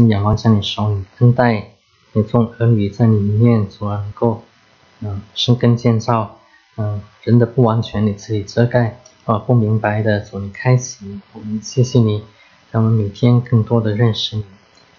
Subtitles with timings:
[0.00, 1.72] 经仰望在你手里，恩待
[2.14, 4.42] 你众儿女在里面所能够，
[5.00, 6.38] 嗯，生根建造，
[6.78, 12.24] 嗯，人的不完全你自己遮盖，啊，不明白的主你开启，我们谢谢你，
[12.70, 14.44] 让我们每天更多的认识你，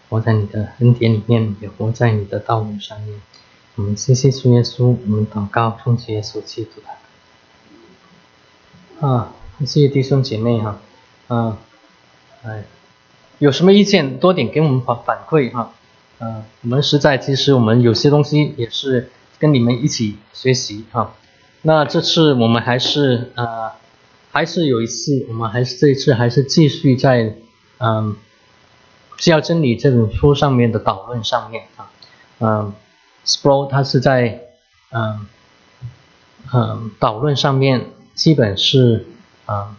[0.08, 3.20] 活在你的恩典里面，也活在你的道路上面。
[3.78, 6.74] 我们谢谢主耶稣，我们祷告奉主耶稣基督
[9.02, 9.08] 的。
[9.08, 10.80] 啊，谢谢弟兄姐妹哈，
[11.28, 11.58] 啊，
[12.44, 12.64] 哎。
[13.42, 15.74] 有什么意见，多点给我们反反馈哈。
[16.20, 19.10] 嗯，我们实在其实我们有些东西也是
[19.40, 21.16] 跟你们一起学习哈。
[21.64, 23.72] 那这次我们还是呃，
[24.32, 27.36] 还是有一次，我们还是这一次还是继续在
[27.80, 28.16] 嗯，
[29.18, 31.90] 是要真理这本书上面的导论上面啊。
[32.38, 32.74] 嗯
[33.26, 34.42] ，Spro 它是在
[34.92, 35.26] 嗯
[36.54, 39.08] 嗯导论上面基本是
[39.48, 39.78] 啊。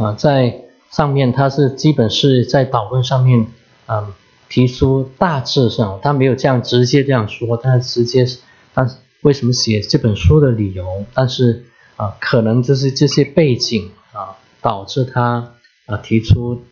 [0.00, 3.46] 啊，在上面他是基本是在导论上面，
[3.86, 4.14] 嗯，
[4.48, 8.24] 提出大致上，他没有这样直接这样说，他直接，
[8.72, 8.88] 但
[9.20, 15.52] 为什么写这本书的理由，但是啊，可能就是这些背景啊，导致他
[15.84, 16.62] 啊提出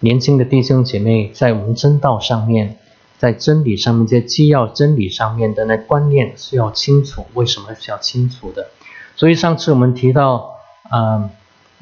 [0.00, 2.78] 年轻的弟兄姐妹在我们真道上面，
[3.16, 8.70] 在真理上面在既要真理上面的那观念是要清楚，为什么是要清楚的？
[9.14, 10.56] 所以上次我们提到，
[10.92, 11.30] 嗯。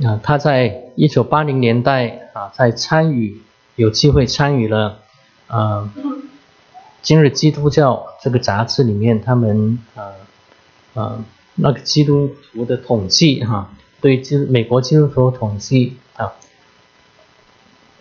[0.04, 3.40] 啊，他在一九八零年代啊，在参与
[3.76, 4.98] 有机会参与了，
[5.46, 5.90] 呃，
[7.00, 10.12] 今日基督教这个杂志里面，他们呃
[10.92, 11.24] 呃
[11.54, 13.70] 那个基督徒的统计哈，
[14.02, 16.34] 对基美国基督徒统计啊，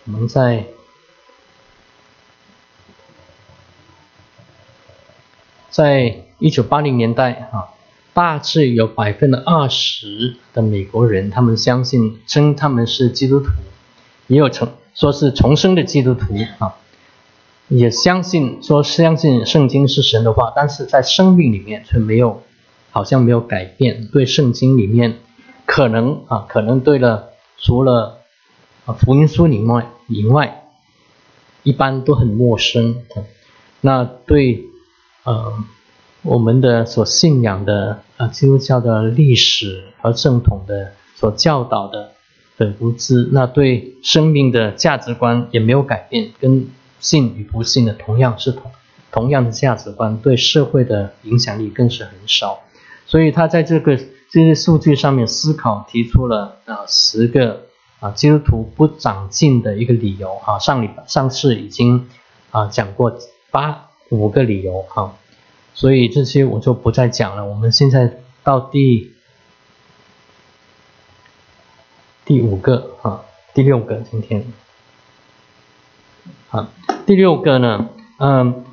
[0.04, 0.66] 我们在
[5.70, 7.72] 在一九八零年代啊。
[8.16, 13.50] 大致有百分之二十的美国人，他们相信称他们是基督徒，
[14.26, 16.76] 也有成说是重生的基督徒啊，
[17.68, 22.42] 也相信说相信圣经是神的话，但是在生命里面却没有，
[22.90, 24.06] 好像没有改变。
[24.06, 25.18] 对圣经里面
[25.66, 28.20] 可能啊，可能对了，除了
[28.86, 30.64] 啊福音书以外以外，
[31.64, 32.96] 一般都很陌生。
[33.82, 34.64] 那对
[35.24, 35.52] 呃。
[36.26, 42.10] 我们的所信仰的啊，基督教的历史和正统的所教导的
[42.58, 48.72] 的无知，那对生命的价值观也没有改变，跟信与不信的同样是同
[49.12, 52.58] 同样的价值观，对社会的影响力更是很少。
[53.06, 57.66] 所以他在这个这些数据上面思考，提出了啊十个
[58.00, 60.58] 啊基督徒不长进的一个理由啊。
[60.58, 62.08] 上礼上次已经
[62.50, 63.16] 啊讲过
[63.52, 65.14] 八五个理由哈。
[65.76, 67.44] 所以这些我就不再讲了。
[67.44, 69.12] 我们现在到第
[72.24, 73.20] 第五个啊，
[73.52, 74.50] 第六个今天，
[76.48, 76.70] 啊，
[77.04, 78.64] 第六个呢，嗯，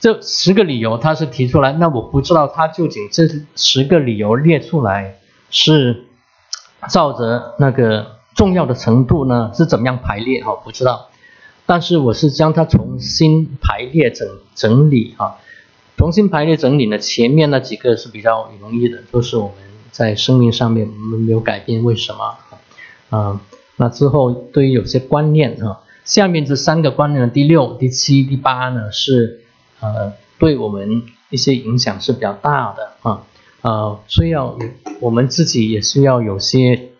[0.00, 5.18] 这十个理由他是提出来，那我不知道他究竟这十个理由列出来
[5.50, 6.06] 是
[6.88, 10.54] 照着那个重要的程度呢是怎么样排列哈？
[10.64, 11.10] 不知道，
[11.66, 15.36] 但是我是将它重新排列整整理哈。
[15.96, 19.54] 重新排列整理呢，前面那几个是比较容易的，都是我们
[19.90, 22.36] 在生命上面没有改变，为什么？
[23.08, 23.40] 啊，
[23.76, 29.40] 那之后对于有些观念啊，下面这三个观念的，第六、第七、第八呢，是
[29.80, 33.22] 呃对我们一些影响是比较大的啊，
[33.62, 34.58] 呃，所以要
[35.00, 36.90] 我们自己也需要有些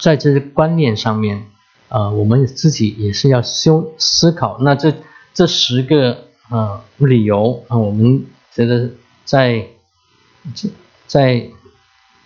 [0.00, 1.46] 在这些观念上面，
[1.88, 4.58] 呃，我们自己也是要修思考。
[4.60, 4.92] 那这
[5.32, 6.24] 这十个。
[6.52, 8.90] 啊，理由啊，我们觉得
[9.24, 9.68] 在
[11.06, 11.48] 在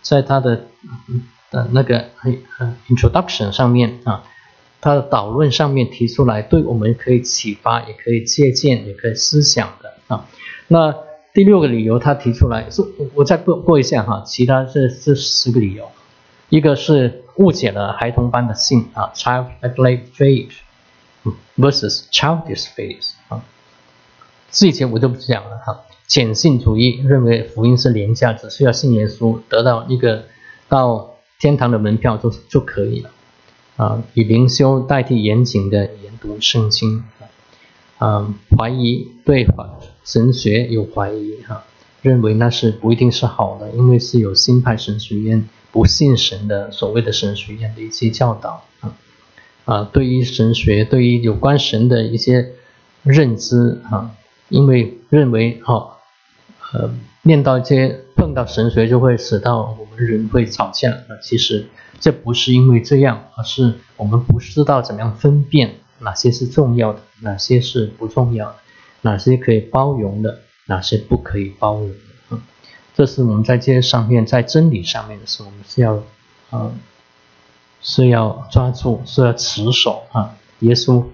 [0.02, 0.66] 在他的
[1.52, 2.06] 的那个
[2.88, 4.24] introduction 上面啊，
[4.80, 10.26] 他的导论上面提出来，对我们可以启发，也可以借鉴，也可以思想的啊。
[10.66, 10.92] 那
[11.32, 12.82] 第六个理由他提出来是，
[13.14, 15.88] 我再过过一下哈，其他这这十个理由，
[16.48, 20.50] 一个是误解了孩童般的性啊，childlike faith
[21.56, 23.44] versus childish faith 啊。
[24.50, 25.82] 这些我就不讲了哈。
[26.06, 30.26] 简信主义认为福音是廉价，只需要信耶稣得到一个
[30.68, 33.10] 到天堂的门票就就可以了
[33.76, 34.02] 啊。
[34.14, 37.04] 以灵修代替严谨的研读圣经
[37.98, 38.32] 啊。
[38.56, 39.48] 怀疑对
[40.04, 41.64] 神学有怀疑哈，
[42.02, 48.94] 认为那是不一定是好的，因为是有新派神学院不信神的所谓的神学院的一些教导啊
[49.64, 49.90] 啊。
[49.92, 52.52] 对于神学，对于有关神的一些
[53.02, 54.12] 认知啊。
[54.48, 55.96] 因为认为哈，
[56.72, 56.90] 呃，
[57.22, 61.18] 念到一些碰到神学就会使到我们人会吵架啊。
[61.22, 61.68] 其实
[62.00, 68.56] 这不是因为这样，而是我们不知道怎么样分辨哪些是重要的，哪些是不重要的，
[69.02, 72.38] 哪些可以包容的，哪些不可以包容的。
[72.94, 76.02] 这是我们在这些上面，在真理上面的时候，我们是要
[76.50, 76.72] 啊
[77.82, 80.34] 是要抓住，是要持守啊。
[80.60, 81.04] 耶稣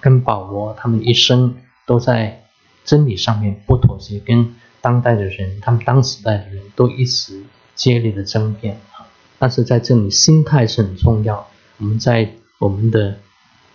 [0.00, 1.56] 跟保罗他们一生
[1.86, 2.41] 都在
[2.84, 4.54] 真理上面不妥协，跟。
[4.82, 7.44] 当代的人，他们当时代的人都一直
[7.76, 9.06] 接力的争辩啊，
[9.38, 11.46] 但是在这里心态是很重要。
[11.78, 13.18] 我们在我们的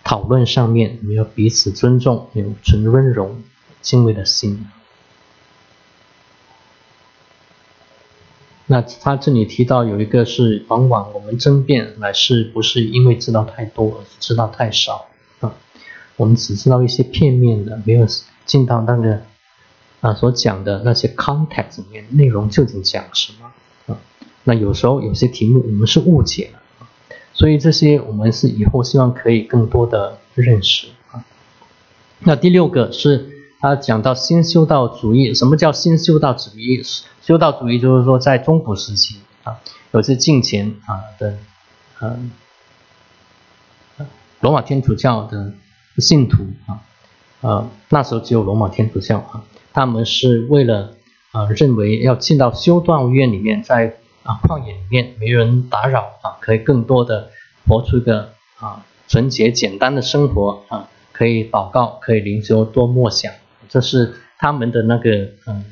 [0.04, 3.34] 讨论上面，我们要彼此尊重，有存温柔、
[3.80, 4.66] 敬畏的心。
[8.66, 15.06] 那他这里提到有一个是，往往我们争辩乃是不是因为知道太多，而是知道太少
[15.40, 15.54] 啊？
[16.16, 18.06] 我们只知道一些片面的，没有
[18.48, 19.22] 进到那个。
[20.00, 23.50] 啊，所讲的那些 context 里面内容究竟讲什么
[23.92, 23.98] 啊？
[24.44, 26.60] 那有时候有些题目我们是误解了，
[27.32, 31.24] 所以这些我们是以后希望可以更多的认识啊。
[32.20, 33.28] 那第六个是
[33.58, 36.80] 他讲到新修道主义，什么叫新修道主义？
[37.20, 39.58] 修道主义就是说在中古时期啊，
[39.90, 41.36] 有些近前啊的
[42.00, 42.30] 嗯
[44.40, 45.52] 罗马天主教的
[45.96, 46.86] 信徒啊，
[47.40, 49.44] 呃那时候只有罗马天主教啊。
[49.72, 50.94] 他们是为了
[51.30, 53.94] 啊，认为要进到修道院里面，在
[54.24, 57.30] 啊旷野里面没人打扰啊，可以更多的
[57.68, 63.32] 活出个啊纯洁简单的生活啊，可以祷告，可以灵修，多默想，
[63.68, 65.10] 这是他们的那个
[65.46, 65.64] 嗯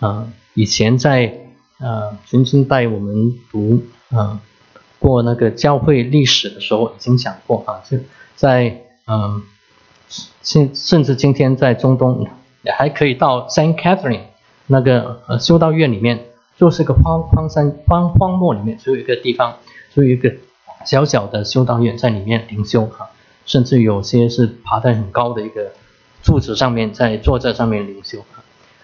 [0.00, 1.32] 啊，以前在
[1.78, 4.42] 呃曾经带我们读啊
[4.98, 7.96] 过那个教会历史的时候已经讲过啊，就
[8.34, 9.42] 在嗯
[10.42, 12.26] 甚甚至今天在中东。
[12.76, 14.24] 还可以到 Saint Catherine
[14.66, 16.26] 那个呃修道院里面，
[16.58, 19.56] 就是个荒荒山荒荒漠里面，只有一个地方，
[19.94, 20.34] 只有一个
[20.84, 23.08] 小小的修道院在里面灵修哈，
[23.46, 25.72] 甚至有些是爬在很高的一个
[26.22, 28.18] 柱子上面，在坐在上面灵修。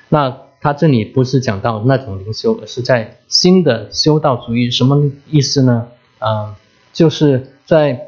[0.08, 5.88] 那他这里不是讲到那种灵修，而是在新的修道主义，什么意思呢？
[6.20, 6.56] 啊，
[6.94, 8.06] 就是在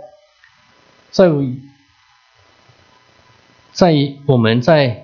[1.11, 1.29] 在
[3.77, 3.95] 在
[4.25, 5.03] 我们在。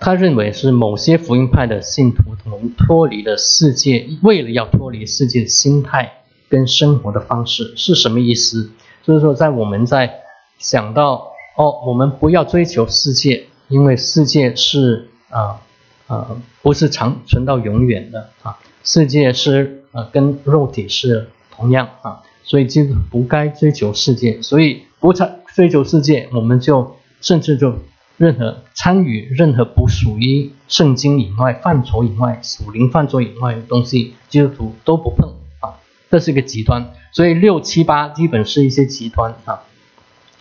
[0.00, 6.12] 他认为是某些福音派的信徒同脱离了世界，为了要脱离世界心态
[6.50, 8.70] 跟生活的方式是什么意思？
[9.02, 10.20] 就是说，在我们在
[10.58, 15.62] 想到哦，我们不要追求世界，因为世界是啊
[16.06, 27.78] 啊不是长存到永远的啊，世界是呃跟肉体是同样啊，所以就不该追求世界，所以不追追求世界，我们就甚至就。
[28.18, 35.78] 任何参与任何不属于圣经以外范畴以外属灵范畴以外的东西，基督徒都不碰啊，
[36.10, 36.90] 这是一个极端。
[37.12, 39.62] 所以六七八基本是一些极端啊。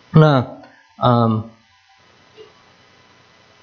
[0.10, 0.58] 那
[1.04, 1.48] 嗯，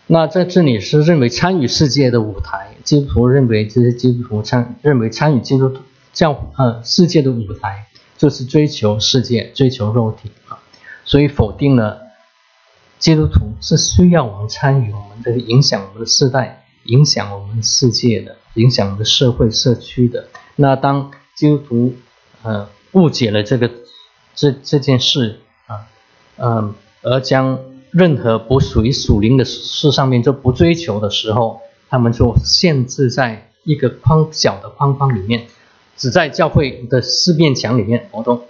[0.06, 5.76] 那在这里是认为参与世界的舞台，基督徒认为这些基督徒参认为参与基督
[6.12, 10.62] 教呃世界的舞台就是追求世界，追求肉体啊，
[11.04, 12.03] 所以否定了。
[12.98, 20.28] 基督徒是需要我们参与我们这个影响我们的世代、影响我们世界的、影响我们的社会社区的。
[20.56, 21.94] 那当基督徒
[22.42, 23.70] 呃误解了这个
[24.34, 25.86] 这这件事啊，
[26.36, 27.58] 嗯，而将
[27.90, 31.60] 任何不属于属灵的事上面就不追求的时候，
[31.90, 35.46] 他们就限制在一个框小的框框里面，
[35.96, 38.42] 只在教会的四面墙里面活动，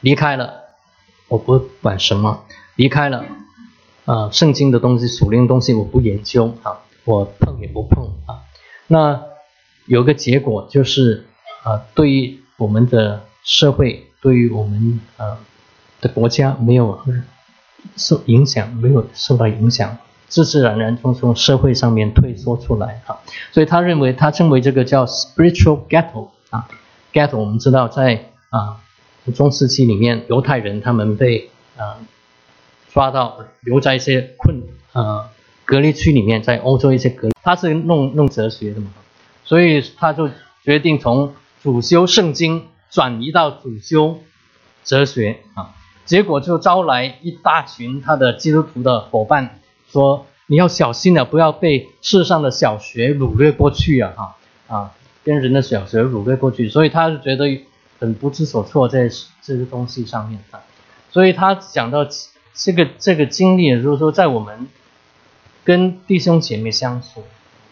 [0.00, 0.64] 离开了
[1.28, 3.24] 我不管什么，离开了。
[4.06, 8.46] 啊，圣经的东西、属灵的东西，我不研究啊，我碰也不碰啊。
[8.86, 9.20] 那
[9.86, 11.26] 有个结果就是，
[11.64, 15.38] 啊，对于我们的社会，对于我们啊
[16.00, 16.96] 的国家没有
[17.96, 19.98] 受影响，没有受到影响，
[20.28, 23.18] 自自然然从从社会上面退缩出来啊。
[23.50, 26.68] 所以他认为，他称为这个叫 spiritual ghetto 啊
[27.12, 28.80] ，ghetto 我们知道在啊
[29.34, 31.98] 中世纪里面，犹太人他们被啊。
[32.96, 34.62] 抓到留在一些困
[34.94, 35.28] 呃
[35.66, 38.86] 隔离区里面，在欧洲一些隔，他是弄弄哲学的嘛，
[39.44, 40.30] 所以他就
[40.64, 44.20] 决定从主修圣经转移到主修
[44.82, 45.74] 哲学啊，
[46.06, 49.60] 结果就招来一大群他的基督徒的伙伴，
[49.92, 54.36] 说你要小心了，不要被世上的小学掳掠过去啊哈
[54.68, 57.44] 啊，跟人的小学掳掠过去，所以他就觉得
[57.98, 59.10] 很不知所措在
[59.42, 60.64] 这个东西上面啊，
[61.10, 62.08] 所以他讲到。
[62.56, 64.66] 这个这个经历，如果说，在我们
[65.62, 67.22] 跟弟兄姐妹相处，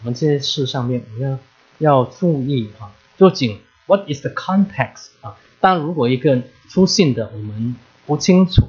[0.01, 1.39] 我们这些事上面，我们
[1.79, 5.35] 要要注意啊，究竟 what is the context 啊？
[5.59, 7.75] 但如果一个出现的我们
[8.05, 8.67] 不清楚，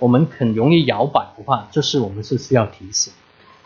[0.00, 3.12] 我们很容易摇摆的话，这是我们是需要提醒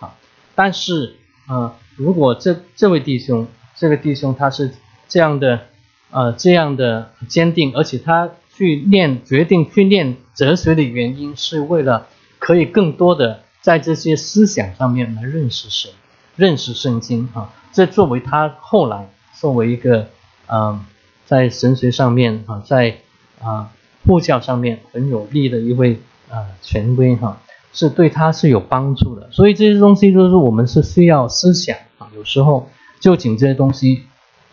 [0.00, 0.14] 啊。
[0.54, 1.16] 但是
[1.46, 4.72] 啊，如果这这位弟兄，这个弟兄他是
[5.08, 5.68] 这样的
[6.10, 12.06] 呃这样的坚定，而且他去念决定去念哲学的原因，是为了
[12.38, 15.90] 可以更多的在这些思想上面来认识神。
[16.36, 20.08] 认识圣经啊，这作为他后来作为一个
[20.48, 20.84] 嗯，
[21.26, 22.96] 在神学上面啊，在
[23.40, 23.70] 啊
[24.04, 27.40] 护教上面很有力的一位啊权威哈，
[27.72, 29.30] 是对他是有帮助的。
[29.30, 32.10] 所以这些东西都是我们是需要思想啊。
[32.16, 34.02] 有时候究竟这些东西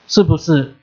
[0.08, 0.76] 是不是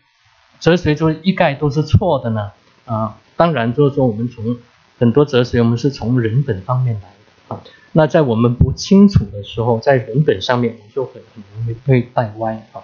[0.59, 2.50] 哲学就一概都是错的呢？
[2.87, 4.57] 啊，当然就是说我们从
[4.99, 7.62] 很多哲学，我们是从人本方面来的啊。
[7.93, 12.83] 那在我们不清楚的时候，在人本上面我们就很很容易被带歪啊。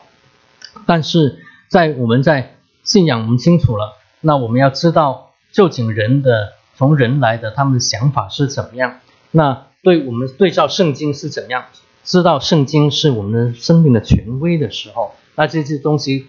[0.86, 9.00] 但是在我们在信仰我们清楚了，那我们要知道究竟人的从人来的他们的想法是怎么样。
[9.30, 11.66] 那对我们对照圣经是怎样，
[12.04, 16.26] 知道圣经是我们生命的权威的时候，那这些东西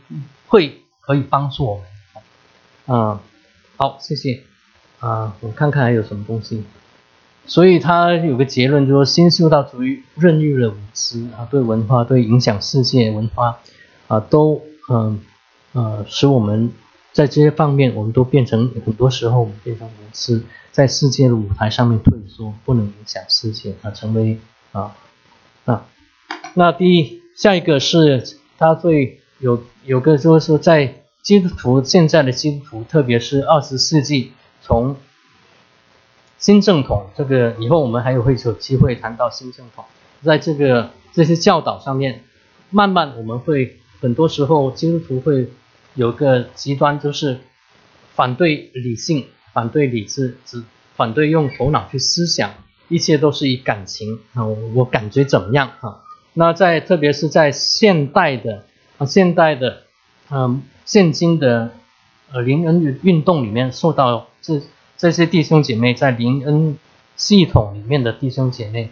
[0.48, 1.84] 会可以帮助我们。
[2.88, 3.20] 嗯，
[3.78, 4.44] 好，谢谢。
[5.06, 6.64] 啊，我看看还有什么东西。
[7.48, 13.60] 所以他有个结论，就是说新修道主义任意的无知啊，对文化、对影响世界文化
[14.08, 15.20] 啊，都嗯
[15.74, 16.72] 呃使我们
[17.14, 24.40] 在这些方面，我们都变成很多时候我们变成无知，在世界的舞台上面退缩，不能影响世界啊，成为
[24.72, 24.96] 啊
[25.66, 25.86] 啊。
[26.56, 28.24] 那第一，下一个是
[28.58, 34.32] 他对有有个就是说，在基督徒现在的基督徒，特别是二十世纪
[34.66, 34.98] 从。
[36.38, 39.86] 新正统这个以后我们还有会有机会谈到新正统，
[40.22, 42.24] 在这个这些教导上面，
[42.70, 45.50] 慢慢我们会很多时候基督徒会
[45.96, 47.40] 有个极端，就是
[48.14, 50.62] 反对理性，反对理智，只
[50.96, 52.52] 反对用头脑去思想，
[52.90, 54.46] 一切都是以感情啊，
[54.76, 56.04] 我感觉怎么样啊？
[56.34, 58.66] 那在特别是在现代的
[58.98, 59.84] 啊现代的
[60.30, 61.72] 嗯现今的
[62.32, 64.62] 呃灵恩运动里面受到这。
[64.98, 66.78] 这些弟兄姐妹在灵恩
[67.18, 68.90] 系统里面的弟兄姐妹，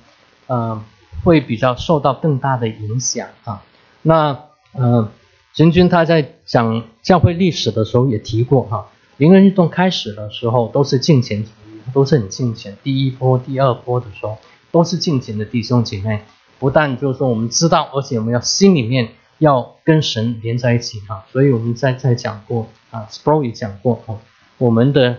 [0.47, 0.83] 嗯，
[1.23, 3.63] 会比较受到更大的影响啊。
[4.01, 4.37] 那
[4.73, 5.07] 嗯，
[5.53, 12.77] 神君他在讲教会历史的时候也提过哈，灵恩运动开始的时候都是敬虔主义，都是很敬虔。
[12.83, 14.37] 第一波、第二波的时候
[14.73, 16.19] 都是敬虔的弟兄姐妹，
[16.59, 19.13] 不但就是说我们知道，而且我们要心里面
[19.43, 21.25] 要跟神连在一起哈。
[21.31, 24.19] 所以我们在在讲过啊，Spro 也讲过哦，
[24.57, 25.17] 我们的。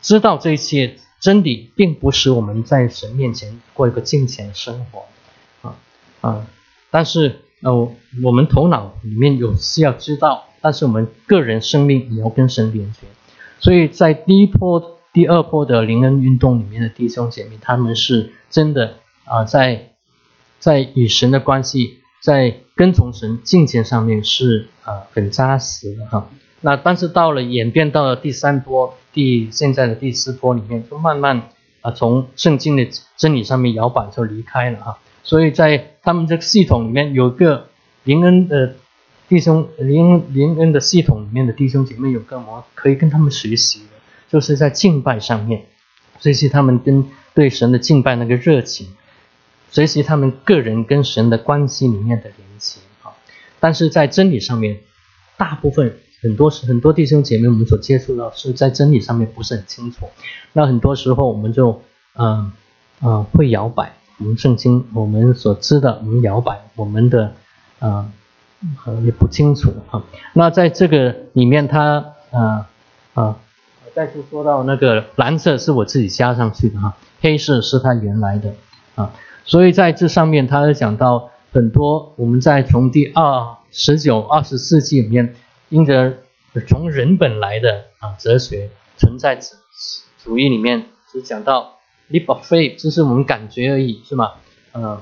[0.00, 5.06] 知道这些真理，并不使我们在神面前过一个敬虔生活，
[5.68, 5.74] 啊
[6.20, 6.46] 啊！
[6.92, 13.08] 但是呃，我们头脑里面有是要知道，但是我们个人生命也要跟神连接。
[13.58, 19.94] 所以在第一波、第二波的灵恩运动里面的弟兄姐妹，他们是真的啊，在
[20.60, 26.28] 在与神的关系，在跟从神境界上面是啊很扎实的哈。
[26.60, 28.94] 那但是到了演变到了第三波。
[29.10, 31.48] 第现在的第四波里面，就慢慢
[31.80, 37.68] 啊从圣经的真理上面摇摆就离开了哈，所以在他们这个系统里面有个
[38.04, 38.76] 灵恩的
[39.28, 43.96] 弟兄灵灵恩的系统里面的弟兄姐妹有个么可以跟他们学习的，
[44.28, 45.64] 就是在敬拜上面
[46.20, 48.86] 学习他们跟对神的敬拜那个热情，
[49.70, 53.12] 学习他们个人跟神的关系里面的联系啊，
[53.60, 54.80] 但是在真理上面
[55.36, 55.98] 大部分。
[56.20, 60.08] 很多很多弟兄姐妹，我们所接触到是在真理上面不是很清楚，
[60.52, 61.80] 那很多时候我们就
[62.16, 62.50] 嗯
[63.00, 67.34] 嗯会摇摆我们圣经我们所知的，我们摇摆我们的
[67.78, 68.10] 嗯
[69.04, 70.02] 也不清楚啊。
[70.32, 72.68] 那在这个里面，他啊
[73.14, 73.36] 啊
[73.94, 78.52] 再次说到那个蓝色是我自己加上去的哈，黑色是他原来的
[78.96, 79.14] 啊，
[79.48, 85.34] 所以在这上面他讲到很多我们在从第二十九二十世纪里面。
[85.70, 86.14] 因着
[86.66, 89.38] 从人本来的啊哲学存在
[90.24, 91.76] 主义里面，就讲到
[92.08, 94.32] leap of faith，这是我们感觉而已，是吗？
[94.72, 94.98] 嗯，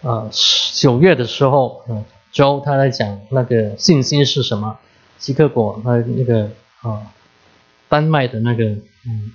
[0.00, 0.30] 呃，
[0.72, 4.78] 九月的时候，嗯，周他在讲那个信心是什么？
[5.18, 6.48] 希克果他那个
[6.80, 7.12] 啊，
[7.90, 9.32] 丹麦的那个嗯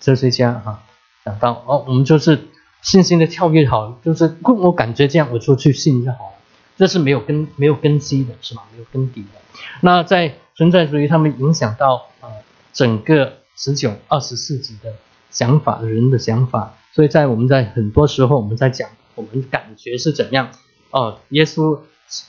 [0.00, 0.82] 哲学家哈，
[1.24, 2.48] 讲到哦，我们就是
[2.82, 6.32] 信心的跳跃好，就是我感觉这样，我就去信就好了。
[6.76, 8.62] 这是没有根没有根基的，是吗？
[8.72, 9.40] 没有根底的。
[9.82, 12.28] 那在存在主义，他们影响到呃
[12.72, 14.94] 整个十九、二十世纪的
[15.30, 16.74] 想法，人的想法。
[16.92, 20.50] 所以在我们在很多时候，我们在讲我们感觉是怎样，
[20.90, 21.78] 哦，耶稣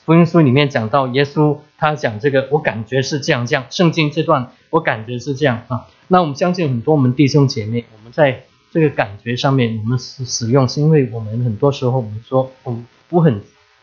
[0.05, 5.87] 福音书里面讲到耶稣他讲这个，我感觉是这样这样，圣经这段我感觉是这样啊。
[6.09, 13.41] 那我们相信很多我们弟兄姐妹，我们在这个感觉上面，我们使使用是因为我们很多时候我们说我我很，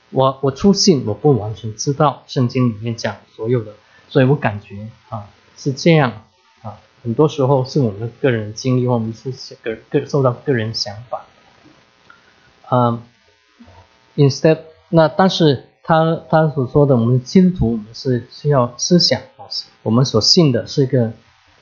[0.08, 3.74] 我我出信我不完全知道圣经里面讲所有的，
[4.08, 5.28] 所以我感觉啊
[5.58, 6.24] 是这样
[6.62, 11.26] 啊，很多时候是我们的个人经历，我们是个个受到个人想法，
[12.70, 13.02] 嗯
[14.16, 19.20] ，instead 那但是他他所说的我们基督徒我们是需要思想，
[19.82, 21.12] 我们所信的是一个，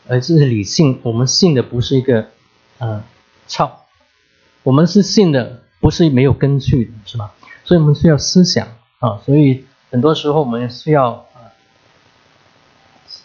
[0.06, 2.26] 呃这是理性，我们信的不是一个，
[2.78, 3.02] 呃。
[3.46, 3.86] 操，
[4.62, 7.32] 我们是信的，不是没有根据的，是吧？
[7.64, 11.26] 所以我们需要思想啊，所以很多时候我们需要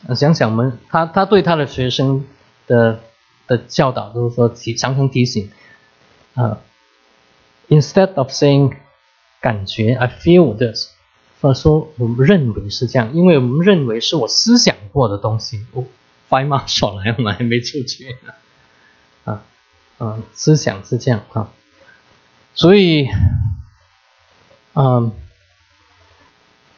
[0.07, 2.25] 啊，想想我们他他对他的学生
[2.67, 2.99] 的
[3.47, 5.51] 的教导，就是说提常常提醒
[6.33, 6.59] 啊
[7.69, 8.75] ，instead of saying
[9.39, 10.89] 感觉 I feel this，
[11.41, 15.65] 或者说我们认为是这样，因为我们认为是我思想过的东西。
[15.73, 15.85] 我
[16.27, 18.15] 发马少来，我们还没出去
[19.25, 19.43] 啊。
[20.03, 21.51] 嗯，思想是这样啊，
[22.55, 23.07] 所以，
[24.73, 25.11] 嗯，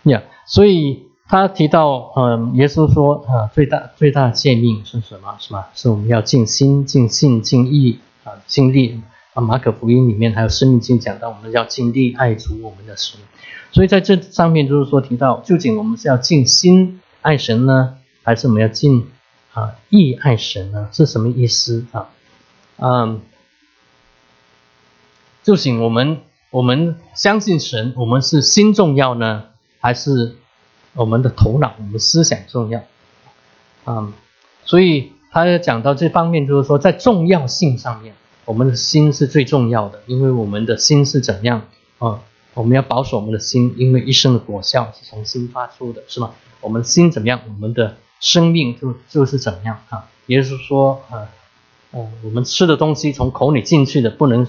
[0.03, 5.37] 呀，所以他提到，嗯，耶稣说，啊，最大最大诫命是什么？
[5.39, 5.69] 是吧？
[5.73, 9.01] 是我们要尽心、尽性、尽意啊，尽力
[9.33, 9.41] 啊。
[9.41, 13.17] 马可福音里面还有生命经讲到，我们要尽力爱主我们的神。
[13.71, 19.07] 所以在这上面就是说提到，究竟我们是要尽心爱神呢，还是我们要尽
[19.53, 20.89] 啊意爱神呢？
[20.91, 22.09] 是什么意思啊？
[22.77, 23.21] 嗯，
[25.43, 29.45] 就请我们我们相信神，我们是心重要呢，
[29.79, 30.35] 还是
[30.93, 32.81] 我们的头脑、我们思想重要？
[33.85, 34.13] 嗯，
[34.65, 38.15] 所以他讲到这方面，就是说在重要性上面，
[38.45, 41.61] 我们的心是最重要的，因为我们的心是怎样
[41.99, 42.21] 啊？
[42.55, 46.31] 我们要保守我们的心，因为一生的果效是从心发出的，是吗？
[46.59, 50.09] 我们心怎么样，我们的生命就就是怎么样啊？
[50.25, 51.29] 也就是说啊。
[51.93, 54.47] 哦，我们吃的东西从口里进去的不能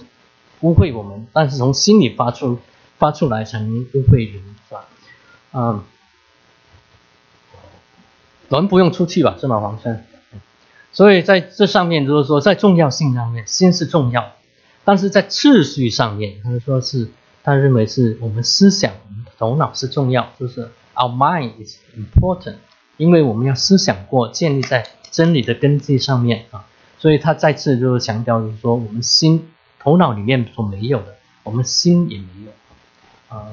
[0.61, 2.59] 污秽我们，但是从心里发出
[2.97, 4.85] 发出来才能污秽人，是吧？
[5.53, 5.83] 嗯，
[8.49, 10.03] 人不用出去吧，是吗，黄生？
[10.93, 14.33] 所以在这上面就是说，在重要性上面，心是重要，
[14.85, 17.11] 但是在次序上面，他说是
[17.43, 18.95] 他认为是我们思想、
[19.37, 22.55] 头脑是重要，就是 our mind is important，
[22.97, 26.65] 因为我们要思想过，建立在真理的根基上面啊。
[27.05, 33.49] 所以他再次就是强调，就是说我们心头脑里面所没有的，我们心也没有，啊，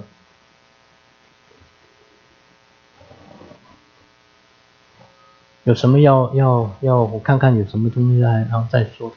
[5.65, 9.15] 有什么要要要我看看有什么东西来，然后再说的。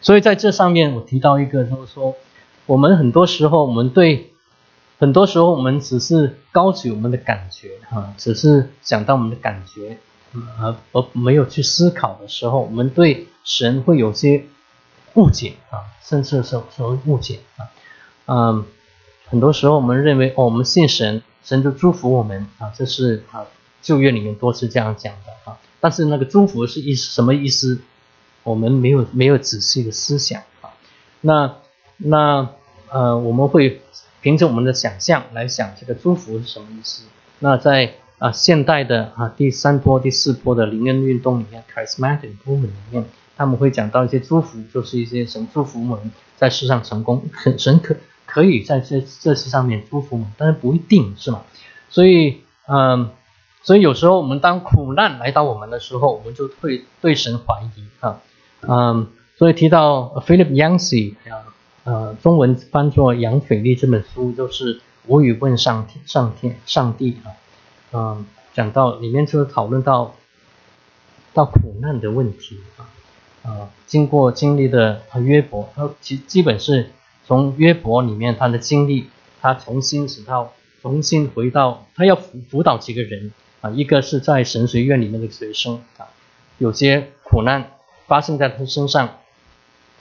[0.00, 2.16] 所以在这上面我提到一个，就是说
[2.66, 4.32] 我们很多时候我们对
[4.98, 9.98] 很多时候我们只是高举我们的感觉哈，只是想到我们的感觉。
[10.60, 14.44] 而而没有去思考的时候，我们对神会有些
[15.14, 17.66] 误解啊，甚至是说误解啊，
[18.26, 18.64] 嗯，
[19.26, 23.46] 很多时候我们认为哦，我们信神，神就祝福我们啊，这是啊
[23.80, 27.80] 旧约里面多次这样讲的啊，但是那个祝福是意什么意思？
[28.42, 30.70] 我们没有没有仔细的思想啊，
[31.22, 31.56] 那
[31.96, 32.50] 那
[32.90, 33.82] 呃，我们会
[34.20, 37.04] 凭着我们的想象来想这个祝福是什么意思？
[37.38, 37.94] 那在。
[38.18, 43.04] 啊，现代的啊第三波、第四波的灵恩运动里面，charismatic movement 里面，
[43.36, 51.42] 他们会讲到一些祝福，就是一些神祝福我们在世上成功，神神可可以在这这些上面祝福我们，但是不一定是吗？
[51.90, 53.10] 所以，嗯，
[53.62, 58.20] 所以有时候我们当苦难来到我们的时候，我们就会对神怀疑啊，
[58.62, 61.54] 嗯，所以提到 Philip Yancey 啊，
[61.84, 67.30] 呃，中文翻作杨斐利这本书，就是无语问上天，上天，上帝啊。
[67.90, 70.14] 嗯，讲到里面就是讨论到
[71.32, 72.84] 到苦难的问题啊，
[73.48, 76.90] 啊，经过经历的他约伯，他基基本是
[77.24, 79.08] 从约伯里面他的经历，
[79.40, 86.08] 他重新使到重新回到他要辅辅导几个人啊，一个是在神学院里面的学生啊，
[86.58, 87.70] 有些苦难
[88.06, 89.16] 发生在他身上，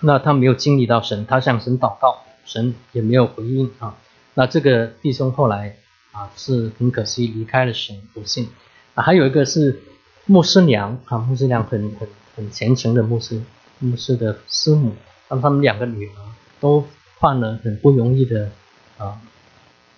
[0.01, 3.95] 那他没有经历到神，他向神祷告，神也没有回应啊，
[4.33, 5.77] 那这个弟兄后来。
[6.17, 8.49] 啊，是很可惜离开了神，不幸
[8.95, 9.03] 啊。
[9.03, 9.79] 还有一个是
[10.25, 13.39] 牧师娘啊，牧师娘很很很虔诚的牧师，
[13.77, 14.93] 牧师的师母，
[15.29, 16.15] 让他们两个女儿
[16.59, 16.83] 都
[17.19, 18.49] 患了很不容易的
[18.97, 19.21] 啊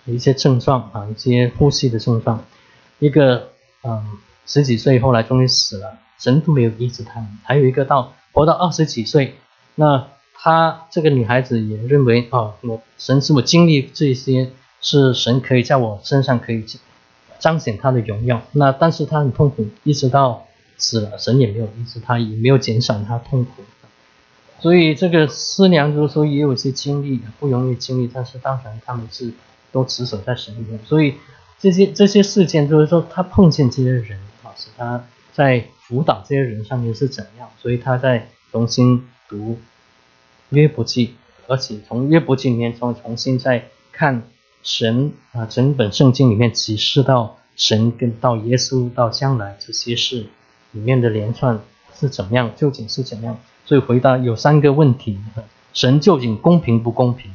[0.04, 2.44] 一些症状啊，一些呼吸的症状。
[3.00, 3.52] 一个
[3.84, 7.30] 嗯十几岁后来终于死了，神都没有医治他们。
[7.46, 9.38] 还有一个到活到二十几岁，
[9.76, 14.52] 那她这个女孩子也认为啊，我神使我经历这些。
[14.82, 16.66] 是神可以在我身上可以
[17.40, 18.42] 彰显他的荣耀。
[18.54, 20.46] 那但是他很痛苦，一直到
[20.78, 23.64] 死了，神也没有医治他，也没有减少他痛苦。
[24.60, 29.32] 所以这个师娘就是说也有一些经历，不容易经历，但是当然他们是
[29.72, 30.80] 都持守在神里面。
[30.86, 31.16] 所以
[31.60, 39.58] 这些这些事件就是说他碰见这些人啊，是他在辅导这些人上面是怎样，所以他在重新读
[40.50, 41.16] 约伯记，
[41.48, 44.24] 而且从约伯记里面重重新再看
[44.64, 50.28] 神啊整本圣经里面启示到神跟到耶稣到将来这些事
[50.72, 51.60] 里面的连串
[51.98, 53.38] 是怎么样，究竟是怎么样？
[53.66, 55.20] 所以回答有三个问题：
[55.74, 57.32] 神究竟公平不公平？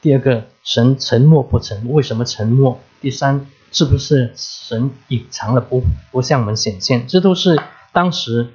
[0.00, 1.88] 第二个，神沉默不沉？
[1.90, 2.80] 为什么沉默？
[3.00, 7.06] 第三，是不是神隐藏了不不向我们显现？
[7.06, 7.60] 这都是
[7.92, 8.48] 当时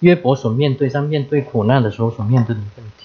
[0.00, 3.01] 约伯所面对在面对苦难的时候所面对的问题。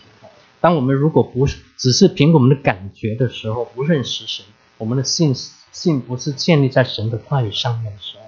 [0.61, 4.45] 当我们如果不是只是凭我们的感觉的时候，不认识神，
[4.77, 5.33] 我们的信
[5.71, 8.23] 信不是建立在神的话语上面的时候，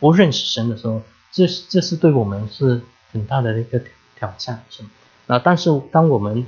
[0.00, 1.02] 不认识神的时候，
[1.32, 3.82] 这是这是对我们是很大的一个。
[4.18, 4.88] 挑战是吗？
[5.26, 6.46] 那但是当我们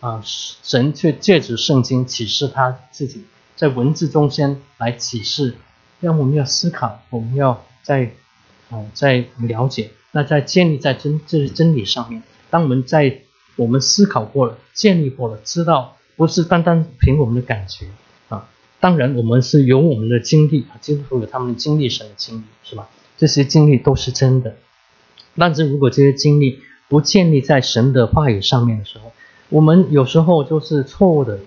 [0.00, 5.54] 啊神却借着圣经启示他自己，在文字中间来启示，
[6.00, 8.12] 让我们要思考，我们要在
[8.70, 12.22] 啊在了解，那在建立在真这是真理上面。
[12.48, 13.20] 当我们在
[13.56, 17.86] 我们思考过了，建立过了，知道不是单单凭我们的感觉
[18.28, 18.48] 啊。
[18.80, 22.88] 当然我们是有我们的经历，基督徒有他们经历神的经历是吧？
[23.18, 24.56] 这些经历都是真的。
[25.36, 29.12] 但是如果这些经历，不建立在神的话语上面的时候，
[29.48, 31.38] 我们有时候就是错误的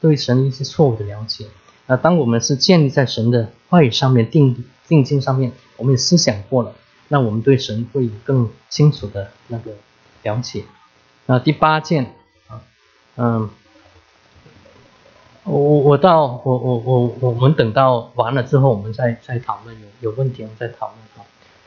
[0.00, 1.46] 对神一些错误的了解。
[1.86, 6.74] 那当我们是建立在神的话语上面、定定经上面，我们也思想过了，
[7.08, 9.72] 那我们对神会有更清楚的那个
[10.22, 10.64] 了解。
[11.26, 12.12] 那第八件
[12.48, 12.62] 啊，
[13.16, 13.50] 嗯，
[15.44, 21.24] 我我到我我我我们等到完了之后，我们再再讨论有有问题我们再讨论哈，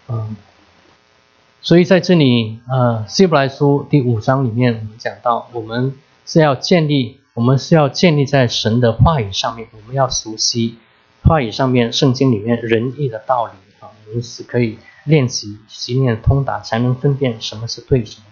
[0.07, 0.35] 嗯。
[1.61, 5.93] 所以在这里，呃，希伯来书第五章里面，我们讲到，我们
[6.25, 10.77] 是要建立，我们是要建立在神的话语上面，我们要熟悉
[11.23, 18.25] 话语上面圣经里面仁义的道理啊，我们是可以练习习练通达，才能分辨什么是对，什么。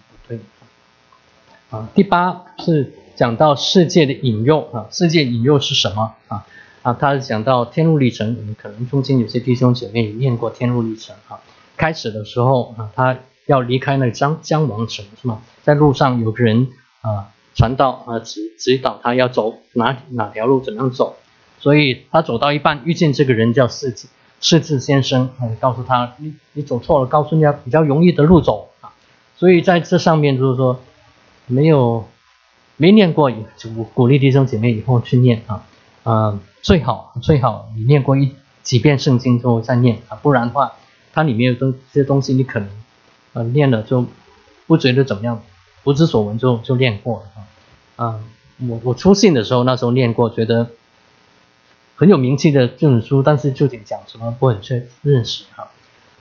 [1.70, 6.46] 啊，第八是讲到世界的引诱啊，世界引诱是什么啊？
[6.82, 11.40] 啊，他是讲到天路历程，我们可能中间有些弟兄姐妹也念过天路历程啊。
[11.76, 15.42] 开始的时候啊，他要离开那个江江王城是吗？
[15.62, 16.68] 在路上有个人
[17.02, 21.16] 啊传道啊指指导他要走哪哪条路怎样走，
[21.58, 24.08] 所以他走到一半遇见这个人叫世智
[24.40, 25.28] 世智先生，
[25.60, 28.88] 告诉他你你走错了，告诉你要比较容易的路走啊。
[29.36, 30.80] 所以在这上面就是说
[31.48, 32.06] 没有
[32.76, 35.66] 没念过，就鼓励弟兄姐妹以后去念啊
[36.04, 40.72] 啊最好最好你念过一几遍圣经之后再念啊，不然的话。
[41.10, 42.68] 它里面有东这些东西，你可能，
[43.32, 44.06] 呃，练了就
[44.68, 45.42] 不觉得怎么样，
[45.82, 47.40] 不知所闻就就练过了啊。
[47.96, 48.20] 啊，
[48.68, 50.68] 我我出信的时候，那时候念过，觉得
[51.96, 55.64] 很有名气的这本书，但是究竟讲什么不很确认识哈。
[55.64, 55.70] 啊，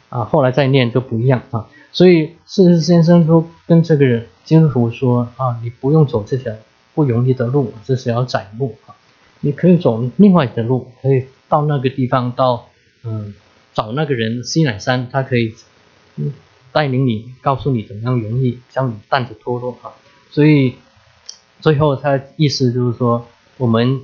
[0.09, 1.67] 啊后来再念就不一样啊。
[1.91, 6.53] 所以事实先生说跟这个基督徒说啊，你不用走这条
[6.93, 8.95] 不容易的路，这是条窄路啊。
[9.41, 12.69] 你可以走另外的路，可以到那个地方到
[13.03, 13.33] 嗯。
[13.73, 15.53] 找那个人西乃山，他可以
[16.15, 16.33] 嗯
[16.71, 19.93] 带领你，告诉你怎么样容易将你担子脱落哈。
[20.31, 20.73] 所以
[21.61, 24.01] 最后他意思就是说，我们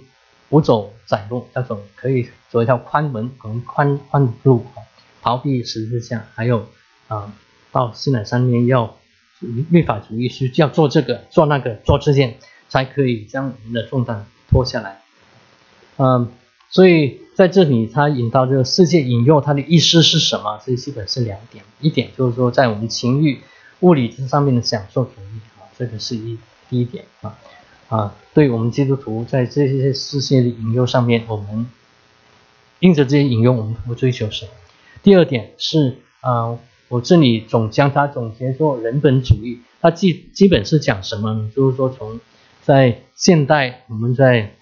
[0.48, 4.78] 不走窄路，要走可以走一条宽门、很宽宽的路啊。
[5.24, 6.68] 逃避十字架，还有
[7.08, 7.34] 啊
[7.72, 8.98] 到西乃山面要
[9.72, 12.36] 律法主义需要做这个做那个做这件，
[12.70, 15.02] 才可以将我们的重担脱下来。
[15.98, 16.32] 嗯。
[16.70, 20.60] 所以在这里，他引到这个世界引诱，它的意思是什么？
[20.66, 23.42] 这基本是两点，一点就是说，在我们情欲、
[23.82, 26.40] 物理这上面的享受主义啊，这个是一
[26.72, 27.38] 第一点啊
[27.90, 31.68] 啊，对我们基督徒在这些世界的引诱上面，我们
[32.80, 34.52] 因着这些引诱，我们不追求什么。
[35.04, 41.34] 第二点是啊，我这里总将它总结做人本主义，它基基本是讲什么？
[41.34, 41.52] 呢？
[41.54, 42.22] 就是说，从
[42.64, 44.54] 在现代我们在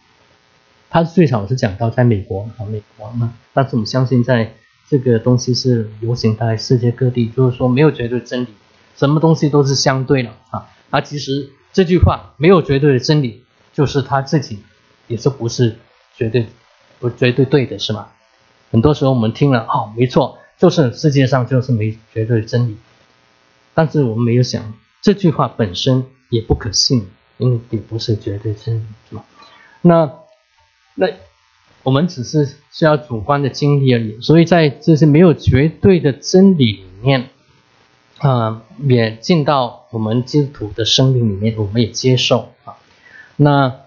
[0.90, 4.56] 他最少是讲到在美国啊，美国嘛，但是我们相信在
[4.90, 8.48] 这个东西是流行在世界各地，就是说没有绝对真理，
[8.96, 10.68] 什么东西都是相对的啊。
[10.90, 14.60] 啊，其实这句话没有绝对的真理，就是他自己
[15.08, 15.78] 也是不是
[16.18, 16.48] 绝对
[17.00, 18.08] 不绝对对的，是吗？
[18.72, 22.78] 很多时候我们听了哦，没错，就是世界上就是没绝对真理，
[23.74, 27.08] 但是我们没有想这句话本身也不可信，
[27.38, 29.24] 因为也不是绝对真理，是吗？
[29.82, 30.14] 那。
[30.94, 31.08] 那
[31.84, 34.20] 我们只是需要主观的经历而已。
[34.22, 37.30] 所以在这些没有绝对的真理里面，
[38.18, 42.76] 啊，也进到我们基督徒的生命里面，我们也接受啊。
[43.38, 43.81] 那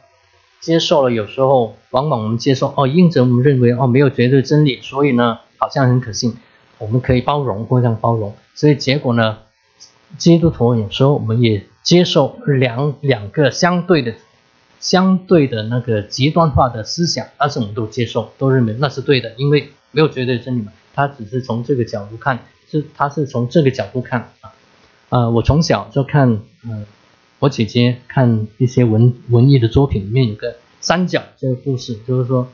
[0.65, 6.35] 接受了，有时候往往我们接受哦，因着我们认为哦没有绝对真理，所以呢好像很可信，
[6.79, 8.35] 我们可以包容，互相包容。
[8.55, 9.37] 所以结果呢，
[10.17, 14.15] 基督徒有时候我们也接受两两个相对的、
[14.81, 20.73] 相对的那个极端化的思想，但是我们都接受，都认为那是对的，因为没有绝对真理嘛。
[20.95, 22.39] 他只是从这个角度看，
[22.71, 24.55] 是他是从这个角度看啊。
[25.11, 26.87] 呃，我从小就看，嗯。
[27.41, 32.49] 我姐姐看一些文文艺的作品，里面有个三角这个故事，就是说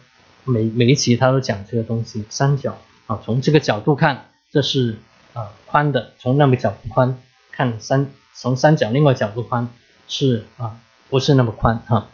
[0.44, 4.96] 每每一期他都讲这个东西，三角啊，从这个角度看这是
[5.32, 7.16] 啊宽的，从那个角度宽
[7.52, 9.68] 看三从三角另外角度宽
[10.08, 12.08] 是啊不是那么宽哈，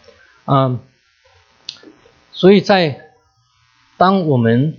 [0.44, 0.80] 嗯，
[2.32, 3.12] 所以在
[3.96, 4.76] 当我们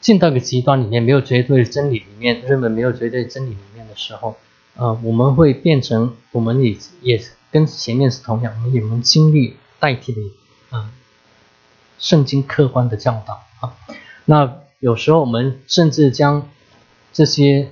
[0.00, 4.36] 进到一个极端里面，没有绝对真理里面，认为没有绝对真理里面的时候。
[4.74, 10.20] 呃，我们会变成，我们也也跟前面是同样，我们也能经历代替的
[10.70, 10.90] 啊，
[11.98, 13.76] 圣经客观的教导啊。
[14.24, 16.48] 那有时候我们甚至将
[17.12, 17.70] 这些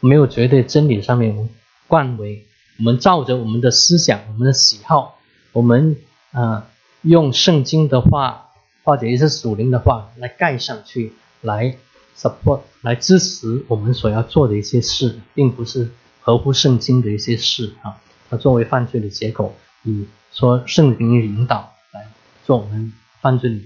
[0.00, 1.48] 没有绝对真理上面
[1.88, 2.44] 冠为，
[2.78, 5.18] 我们照着我们的思想、我们的喜好，
[5.52, 5.96] 我们
[6.32, 6.66] 啊
[7.00, 8.50] 用圣经的话
[8.84, 11.78] 或者一些属灵的话来盖上去，来。
[12.16, 18.00] Support 来支持我们所要做的一些事，并不是合乎圣经的一些事啊。
[18.30, 22.08] 它作为犯罪的结果，以说圣灵引导来
[22.44, 23.62] 做我们犯罪里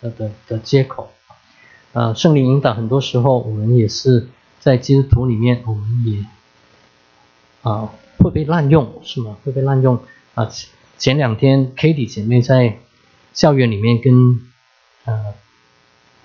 [0.00, 1.12] 的的的接口
[1.92, 2.12] 啊。
[2.14, 4.28] 圣灵引导很多时候我们也是
[4.58, 6.26] 在基督徒里面，我们也
[7.62, 9.36] 啊会被滥用，是吗？
[9.44, 10.00] 会被滥用
[10.34, 10.50] 啊。
[10.98, 12.78] 前两天 Kitty 姐妹在
[13.32, 14.40] 校园里面跟
[15.04, 15.34] 呃。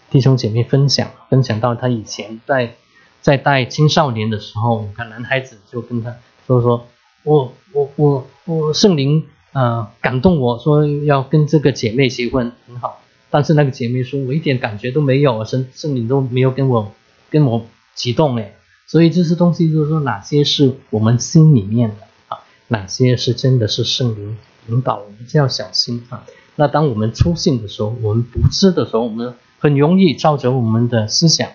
[0.09, 2.75] 弟兄姐妹分享，分享到他以前在
[3.21, 6.15] 在带青少年的时候，你看男孩子就跟他
[6.47, 6.87] 说说，
[7.23, 16.91] 我我我我圣灵啊感动我说要跟这个姐妹结婚很好，但是那个姐妹说我一点感觉都没有，圣圣灵都没有跟我
[17.29, 18.55] 跟我启动哎，
[18.87, 21.95] 所以这些东西就是说哪些是我们心里面的
[22.29, 24.37] 啊，哪些是真的是圣灵
[24.69, 26.25] 引导，我们就要小心啊。
[26.55, 29.35] 那当我们出信的时候，我们不知的时候，我们。
[29.59, 31.49] 很容易照着我们的思想、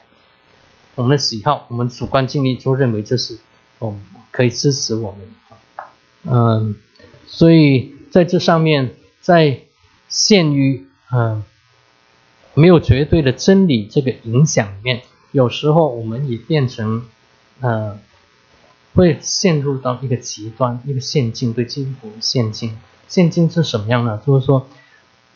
[0.94, 3.38] 我们的喜好、我们主观经历，就认为这是
[3.78, 3.96] 哦
[4.30, 5.20] 可以支持我们
[6.24, 6.76] 嗯，
[7.26, 9.60] 所以在这上面，在
[10.08, 11.42] 限于嗯
[12.52, 17.06] 没有绝对的真理这个影响里面，有时候我们也变成
[17.60, 17.98] 呃
[18.94, 22.76] 会陷入到一个极端、一个陷阱，对基督徒陷阱。
[23.08, 24.20] 陷阱是什么样呢？
[24.26, 24.66] 就是说，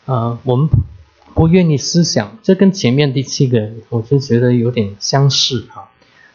[0.05, 0.69] 呃，我们。
[1.33, 5.89] 不愿意思想，这跟前面第七个，我就觉得有点相似哈，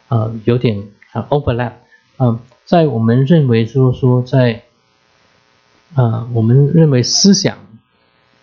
[0.07, 1.73] 呃，有点啊 overlap，
[2.17, 4.63] 嗯，在我们认为就是说，在
[5.93, 7.57] 啊，我们认为思想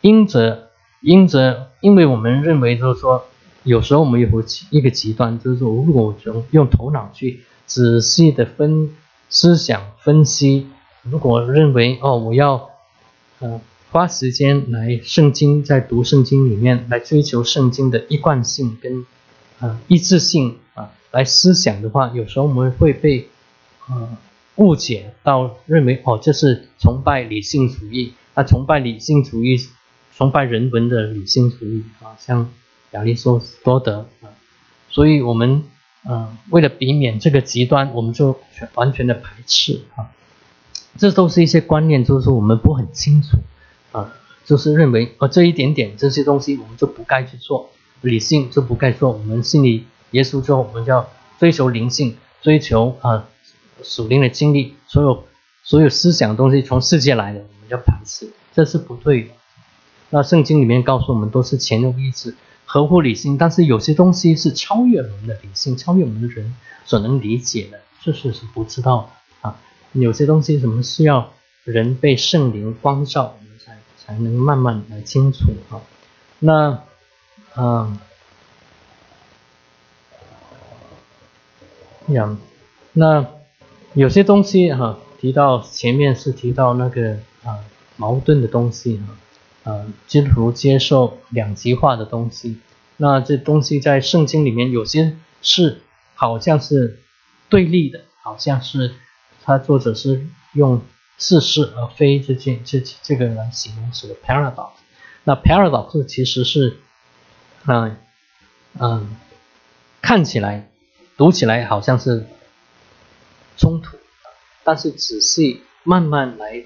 [0.00, 3.24] 因着因着，因为我们认为就是说，
[3.64, 4.28] 有时候我们有
[4.70, 8.94] 一个极端，就是说，如果用用头脑去仔细的分
[9.28, 10.68] 思想分析，
[11.02, 12.70] 如果认为哦，我要
[13.40, 13.60] 嗯。
[13.92, 19.04] 花时间来圣经，在读圣经里面来追求圣经的一贯性跟
[19.60, 23.28] 啊一致性啊，来思想的话，有时候我们会被
[23.90, 24.16] 呃
[24.56, 29.60] 误解到认为哦这是崇拜理性主义，那崇拜理性主义，
[30.16, 32.50] 崇拜人文的理性主义啊，像
[32.92, 33.28] 亚里士
[33.62, 34.32] 多德啊，
[34.88, 35.64] 所以我们
[36.04, 40.08] 呃为了避免这个极端，我们就全完全的排斥啊，
[40.96, 43.36] 这都是一些观念，就是说我们不很清楚。
[43.92, 44.12] 啊，
[44.44, 49.12] 就是认为哦，这一点点这些东西我们就不该去做，理性就不该做。
[49.12, 53.28] 我们心里耶稣之后，我们就要追求灵性，追求啊
[53.82, 54.74] 属灵的经历。
[54.88, 55.24] 所有
[55.62, 59.30] 所有思想东西从世界来的，我们要排斥，这是不对的。
[60.10, 63.38] 那圣经里面告诉我们，都是潜入意志，合乎理性。
[63.38, 69.10] 但是有些东西是超越我们的理性，超越我们的人所能理解的，这是是不知道
[69.42, 69.60] 的啊。
[69.92, 71.32] 有些东西什么需要
[71.64, 73.36] 人被圣灵光照。
[74.04, 75.80] 才能慢慢来清楚啊。
[76.40, 76.82] 那，
[77.56, 77.98] 嗯，
[82.92, 83.26] 那
[83.94, 87.12] 有些东西哈，提到前面是提到那个
[87.44, 87.60] 啊
[87.96, 89.00] 矛盾的东西
[89.64, 92.58] 哈，啊基督徒接受两极化的东西。
[92.96, 95.80] 那这东西在圣经里面有些是
[96.14, 96.98] 好像是
[97.48, 98.94] 对立的，好像是
[99.44, 100.82] 他作者是用。
[101.18, 104.70] 似是而非这件这这个来形容词的 paradox，
[105.24, 106.78] 那 paradox 其实是，
[107.66, 107.96] 嗯
[108.78, 109.16] 嗯，
[110.00, 110.70] 看起来
[111.16, 112.26] 读起来好像是
[113.56, 113.96] 冲突，
[114.64, 116.64] 但是仔细慢慢来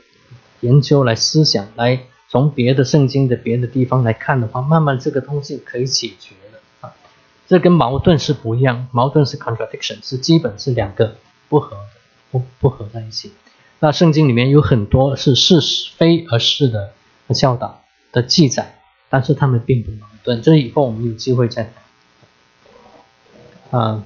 [0.61, 6.95] 研究、来思想、来从别的圣经的别的地方来看的话，慢慢这个东西可以解决了啊。
[7.47, 11.17] 这跟矛盾是不一样，矛盾是 contradiction，是基本是两个
[11.49, 13.33] 不合的，不不合在一起。
[13.79, 15.61] 那圣经里面有很多是是
[15.97, 16.93] 非而是的
[17.35, 18.79] 教导的记载，
[19.11, 20.41] 但是他们并不矛盾。
[20.41, 21.71] 这以后我们有机会再
[23.71, 24.03] 啊。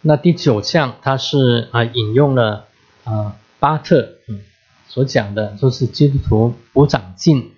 [0.00, 2.64] 那第九项，它是啊引用了
[3.04, 4.40] 啊巴特嗯
[4.88, 7.52] 所讲的，就是基督徒不长进，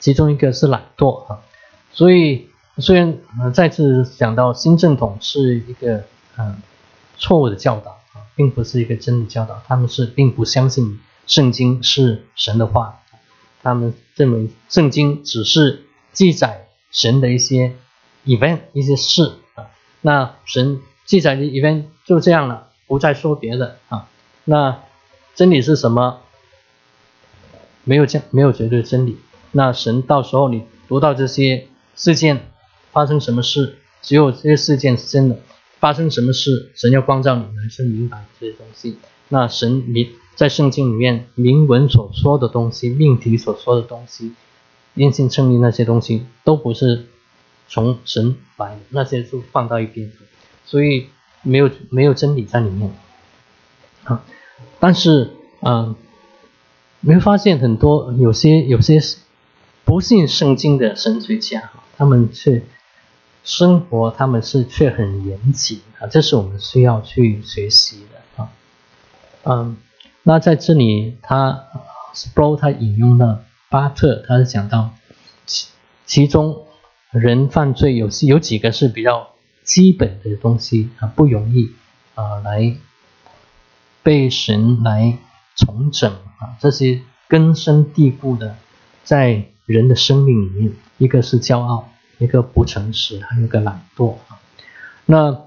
[0.00, 1.38] 其中一个是懒惰啊。
[1.92, 3.16] 所以虽然
[3.52, 6.02] 再次讲到新正统是一个
[6.36, 6.60] 嗯
[7.16, 8.00] 错误的教导。
[8.36, 13.02] 并不是一个真理教导，他们是并不相信圣经是神的话，
[13.62, 17.76] 他们认为圣经只是记载神的一些
[18.26, 19.70] event 一些事啊，
[20.00, 24.08] 那神记载的 event 就这样了，不再说别的啊。
[24.44, 24.82] 那
[25.34, 26.20] 真理是什么？
[27.84, 29.18] 没有这没有绝对真理。
[29.52, 32.50] 那神到时候你读到这些事件
[32.92, 35.38] 发生什么事，只有这些事件是真的。
[35.84, 38.96] 发生什么事，神要光照你，来生明白这些东西。
[39.28, 44.32] 那神你在圣经里面明文所说的东西，命题所说的东西，
[44.94, 47.04] 因信称义那些东西，都不是
[47.68, 50.10] 从神来的，那些就放到一边，
[50.64, 51.08] 所以
[51.42, 52.90] 没有没有真理在里面。
[54.04, 54.24] 啊，
[54.80, 55.94] 但是嗯，
[57.00, 58.98] 你会发现很多有些有些
[59.84, 62.62] 不信圣经的神学家，他们却。
[63.44, 68.50] 生活他们是却很严谨啊，这是我们需要去学习的啊。
[69.44, 69.76] 嗯，
[70.22, 71.66] 那在这里他
[72.14, 74.90] Sproul 他引用了巴特，他是讲到
[75.44, 75.68] 其
[76.06, 76.64] 其中
[77.10, 79.28] 人犯罪有有几个是比较
[79.62, 81.70] 基本的东西啊，不容易
[82.14, 82.74] 啊来
[84.02, 85.18] 被神来
[85.54, 88.56] 重整啊，这些根深蒂固的
[89.02, 91.90] 在人的生命里面，一个是骄傲。
[92.18, 94.40] 一个不诚实，还有一个懒惰啊。
[95.06, 95.42] 那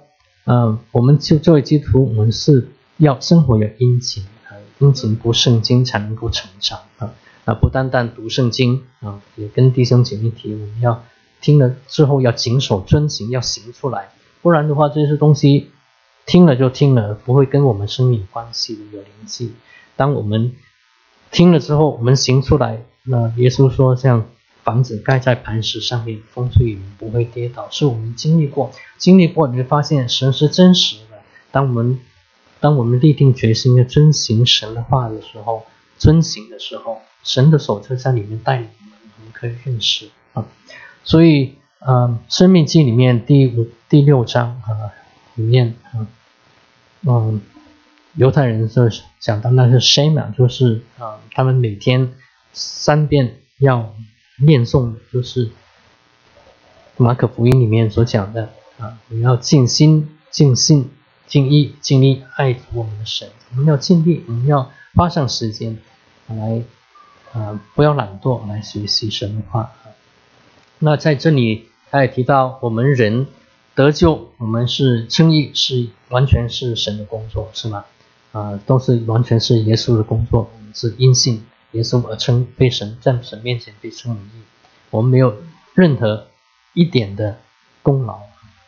[0.45, 7.13] 呃，我们就作为基督徒，我们是要生活有殷勤啊，殷勤读圣经才能够成长啊。
[7.45, 11.03] 啊，不单单读圣经啊，也跟弟兄姐妹提，我们要
[11.41, 14.09] 听了之后要谨守遵行，要行出来，
[14.41, 15.71] 不然的话，这些东西
[16.25, 19.53] 听了就听了，不会跟我们生命关系有联系。
[19.95, 20.53] 当我们
[21.31, 24.25] 听了之后，我们行出来，那耶稣说像。
[24.67, 31.21] 房子盖在磐石上面，风吹雨淋不会跌倒，是我们经历过，经历过你会发现神是真实的。
[31.51, 32.01] 当我们
[32.59, 35.65] 当我们立定决心要遵行神的话的时候，
[35.97, 40.45] 遵行的时候，神的手就在里面带领我们，我们可以认识啊。
[41.05, 44.91] 所以，呃，《生命记》里面第五、第六章啊
[45.35, 46.05] 里面啊，
[47.07, 47.39] 嗯，
[48.15, 48.89] 犹太人就
[49.21, 52.11] 讲到那是 shame，就是啊，他们每天
[52.51, 53.95] 三遍要。
[54.39, 55.49] 念诵的就是
[56.95, 60.91] 马可福音里面所讲的啊，我们要尽心、尽心、
[61.25, 63.29] 尽意、尽力爱我们的神。
[63.51, 65.77] 我们要尽力，我们要花上时间
[66.27, 66.61] 来
[67.33, 69.71] 啊，不要懒惰来学习神的话。
[70.79, 73.27] 那在这里他也提到，我们人
[73.73, 77.85] 得救，我们是称义，是完全是神的工作，是吗？
[78.31, 81.43] 啊，都是完全是耶稣的工作，是因信。
[81.71, 84.41] 耶稣而称被神在神面前被称为义，
[84.89, 85.37] 我们没有
[85.73, 86.27] 任何
[86.73, 87.39] 一点的
[87.83, 88.19] 功劳，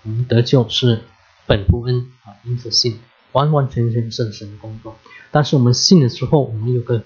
[0.03, 1.03] 我们得救是
[1.47, 2.99] 本乎恩啊，因此信
[3.31, 4.97] 完完全全是神的工作。
[5.31, 7.03] 但是我们信了之后，我们有个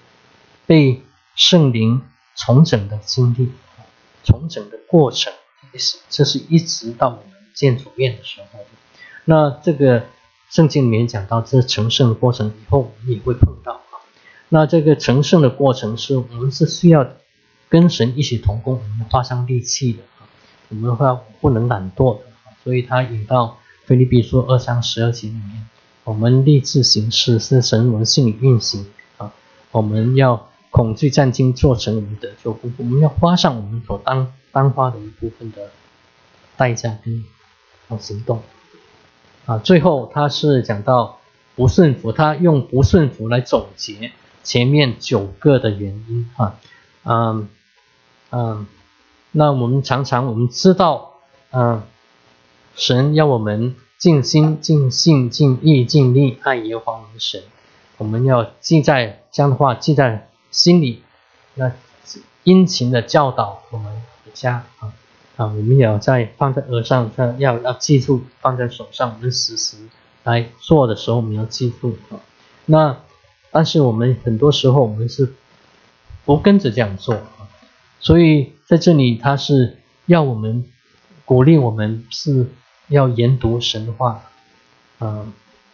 [0.66, 1.02] 被
[1.36, 2.02] 圣灵
[2.34, 3.52] 重整的经历，
[4.24, 5.32] 重整的过程，
[6.08, 8.60] 这是一直到我们见主面的时候。
[9.24, 10.06] 那这个
[10.50, 13.80] 圣经里面讲到这成圣的过程以后，我们也会碰到。
[14.50, 17.06] 那这个成圣的过程是我们是需要
[17.68, 20.28] 跟神一起同工，我们花上力气的啊，
[20.68, 22.24] 我们话不能懒惰的
[22.62, 25.68] 所以他引到菲利比书二章十二节里面，
[26.04, 28.86] 我们立志行事是神文性里运行
[29.16, 29.32] 啊，
[29.72, 35.70] 我们要恐惧战兢做成我们的救夫，我们要花上我们所当当花的一部分的
[36.56, 37.24] 代价跟
[37.98, 38.42] 行动
[39.46, 41.18] 啊，最后他是讲到
[41.56, 44.12] 不顺服，他用不顺服来总结。
[44.44, 46.54] 前面九个的原因啊，
[47.02, 47.48] 嗯
[48.30, 48.66] 嗯，
[49.32, 51.14] 那我们常常我们知道，
[51.50, 51.82] 嗯，
[52.76, 57.42] 神要我们尽心、尽性、尽意、尽力爱耶和华我们神，
[57.96, 61.02] 我们要记在这样的话记在心里，
[61.54, 61.72] 那
[62.42, 63.92] 殷勤的教导我们
[64.26, 64.92] 的家啊
[65.36, 69.78] 啊，我们也要在放在额上，要要记住放在手上，我们时时
[70.24, 72.20] 来做的时候，我们要记住啊。
[72.66, 72.96] 那
[73.54, 75.32] 但是我们很多时候我们是
[76.24, 77.16] 不跟着这样做，
[78.00, 80.64] 所以在这里他是要我们
[81.24, 82.48] 鼓励我们是
[82.88, 84.24] 要研读神话，
[84.98, 85.24] 啊，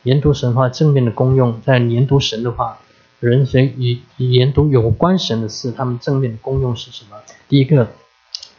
[0.03, 2.79] 研读神话正面的功用，在研读神的话。
[3.21, 7.17] 人学与研读有关神的事，他们正面的功用是什么？
[7.49, 7.89] 第一个，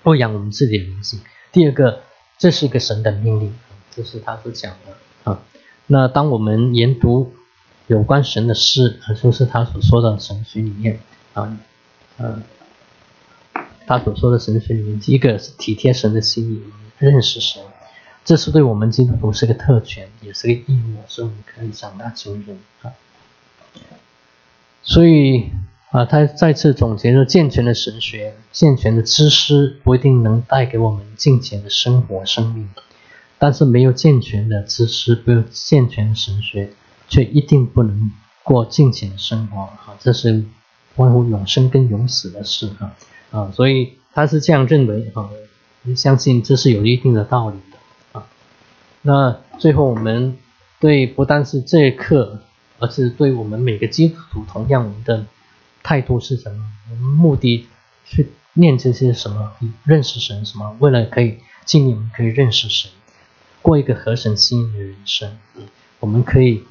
[0.03, 1.19] 喂养我们自己的灵性；
[1.51, 2.01] 第二个，
[2.37, 3.55] 这是一个神的命令，
[3.89, 5.41] 这是他所讲的啊。
[5.87, 7.33] 那当我们研读
[7.91, 10.97] 有关神的事，就是他所说的神学里面？
[11.33, 11.57] 啊，
[12.19, 12.41] 嗯，
[13.85, 16.61] 他所说的神学里面，第一个是体贴神的心意，
[16.97, 17.61] 认识神，
[18.23, 22.57] 这是对我们基督徒是个特权，也是个义务，是我们可以长大成人。
[22.81, 22.93] 啊。
[24.83, 25.49] 所以
[25.89, 32.69] 啊，他再次总结了健全的神学、健全的知识不一定能带给我们健全的生活生命，
[33.37, 36.71] 但是没有健全的知识、没有健全的神学，
[37.11, 39.93] 却一定不能过健全的生活啊！
[39.99, 40.43] 这是
[40.95, 42.95] 关乎永生跟永死的事啊
[43.29, 43.51] 啊！
[43.53, 45.29] 所以他是这样认为啊，
[45.95, 48.25] 相信这是有一定的道理的啊。
[49.03, 50.35] 那最后我们
[50.79, 52.41] 对不但是这一课。
[52.83, 55.27] 而是对我们每个基督徒，同样我们的
[55.83, 56.65] 态度是什么？
[56.89, 57.67] 我们目的
[58.05, 59.51] 去念这些什么？
[59.83, 60.75] 认识神什么？
[60.79, 62.89] 为了可以尽力，可以认识神，
[63.61, 65.37] 过一个合神心意的人生。
[65.99, 66.63] 我们可以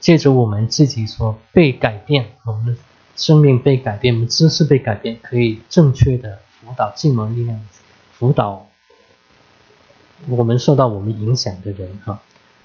[0.00, 2.76] 借着我们自己所被改变，我们的
[3.14, 7.60] 生命被改变，我们知识被改变，可以正确的辅导进门力量，
[8.12, 8.66] 辅导
[10.28, 12.20] 我们受到我们影响的人哈。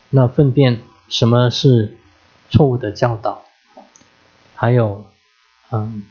[0.09, 1.97] 那分辨什么是？
[2.47, 3.43] 错误的教导，
[4.53, 5.03] 还有，
[5.71, 6.03] 嗯，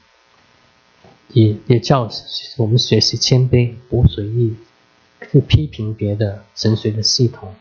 [1.29, 2.11] 也也叫
[2.59, 4.57] 我们学习谦卑，不随意
[5.31, 7.55] 去批评别的神学的系统。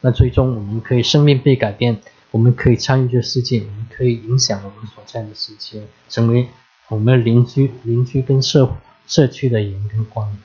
[0.00, 2.00] 那最终我们可以生命被改变，
[2.30, 6.48] 我们可以参与这世界，我们可以影响我们所在的世界，成为
[6.88, 8.76] 我们邻居、邻居跟社
[9.06, 10.36] 社区的盐跟光。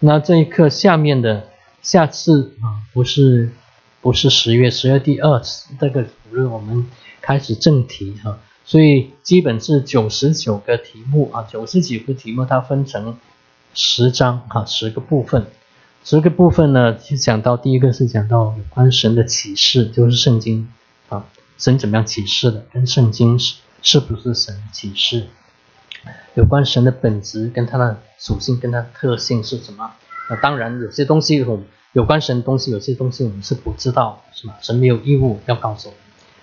[0.00, 1.48] 那这一课下面的
[1.82, 3.50] 下次啊，不是。
[4.00, 6.86] 不是十月，十月第二次这个主日，我们
[7.20, 13.18] 开始正题哈，所以基本是九十九个题目啊，九十九个题目它分成
[13.74, 15.46] 十章哈，十个部分，
[16.04, 20.72] 十个部分呢就讲到第一个是讲到有关神的启示，就是圣经，
[21.58, 25.26] 神怎么样启示的，跟圣经是是不是神启示，
[26.34, 29.92] 有关神的本质跟它的属性跟它的特性是什么？
[30.30, 31.60] 那当然有些东西我。
[31.94, 34.58] 有关神的东西，有些东西我们是不知道，是吧？
[34.60, 36.00] 神没有义务要告诉我们，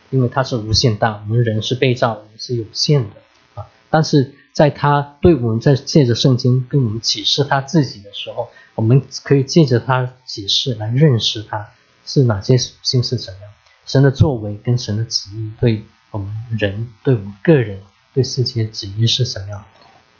[0.10, 3.10] 因为他是无限大，我们人是被造，我们是有限的
[3.54, 3.68] 啊。
[3.92, 11.70] 但是在他对我们在借着圣经跟我们启示他自己的时候，我们可以借着他启示来认识他
[12.06, 13.44] 是哪些属性是怎样，
[13.86, 17.82] 神的作为跟神的旨意对我们人、对我们个人、
[18.14, 19.66] 对世界的旨意是什么。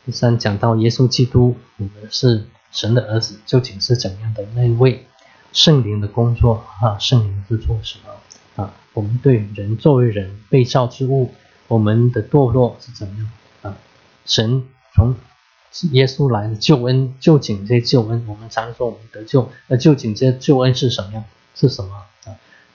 [0.06, 5.08] 第三讲到耶稣基督，我们是神的儿子，究竟是怎样的那一位？
[5.52, 8.74] 圣灵的工作啊，圣灵是做什么啊？
[8.94, 11.34] 我们对人作为人被造之物，
[11.68, 13.78] 我们的堕落是怎么样啊？
[14.26, 14.64] 神
[14.94, 15.16] 从
[15.92, 21.24] 耶稣来的救恩，究竟这些救恩，我们常说我们得救，那究竟这救恩是什么样？
[21.56, 22.04] 是什么？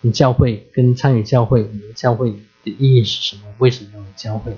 [0.03, 2.31] 你教会跟参与教会，你的教会
[2.65, 3.43] 的意义是什么？
[3.59, 4.57] 为什么要教会？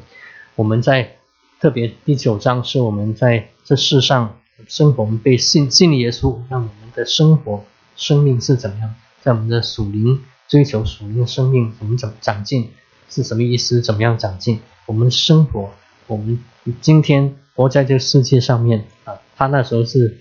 [0.54, 1.16] 我们在
[1.60, 4.38] 特别第九章是我们在这世上
[4.68, 7.64] 生活，我们被信信耶稣，让我们的生活。
[7.94, 8.94] 生命是怎么样？
[9.20, 12.70] 在我们的属灵追求属灵的生命，我们怎么长进？
[13.08, 13.80] 是什么意思？
[13.80, 14.60] 怎么样长进？
[14.86, 15.70] 我们生活，
[16.06, 16.42] 我们
[16.80, 19.20] 今天活在这个世界上面啊。
[19.36, 20.18] 他那时候是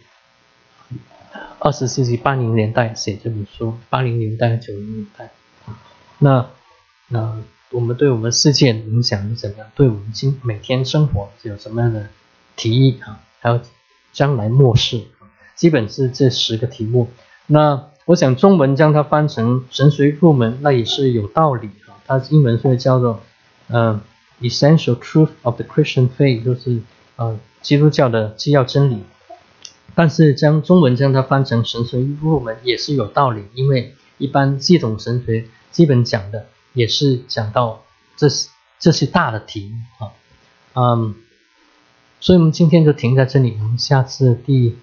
[1.63, 5.29] 二十世纪八零年代写这本书，八零年代九零年代。
[6.17, 6.47] 那
[7.07, 7.37] 那
[7.69, 9.67] 我们对我们世界影响是怎么样？
[9.75, 12.07] 对我们今每天生活有什么样的
[12.55, 13.21] 提议啊？
[13.39, 13.61] 还有
[14.11, 15.03] 将来末世，
[15.55, 17.09] 基本是这十个题目。
[17.45, 22.01] 那我想中文将它翻成神学入门，那也是有道理啊。
[22.07, 23.21] 它英文是叫做
[23.67, 24.01] 呃
[24.41, 26.81] Essential Truth of the Christian Faith，就是
[27.17, 29.03] 呃基督教的基要真理。
[29.95, 37.83] 但是将中文将它翻成神学入门也是有道理，因为一般系统神学基本讲的也是讲到
[38.15, 38.27] 这
[38.79, 40.11] 这些大的题目啊，
[40.75, 41.15] 嗯，
[42.19, 44.77] 所以我们今天就停在这里，我们下次第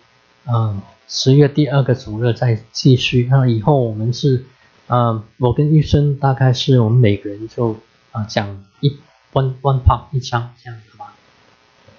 [0.46, 0.80] 嗯。
[1.10, 4.44] 十月第二个主日再继续，那以后我们是，
[4.88, 7.74] 啊，我跟医生大概是我们每个人就
[8.12, 8.90] 啊讲一
[9.32, 11.14] one one part 一张这样子吧，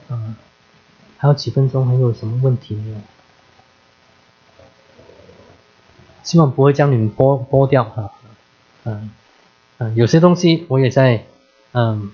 [0.10, 0.36] 嗯，
[1.20, 2.97] 还有几分钟，还有什么问题没有？
[6.24, 8.11] 希望不会将你们剥剥掉哈，
[8.86, 9.11] 嗯
[9.80, 11.26] 嗯，有些东西我也在
[11.74, 12.11] 嗯，